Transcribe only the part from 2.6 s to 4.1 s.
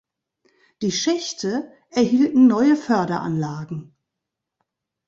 Förderanlagen.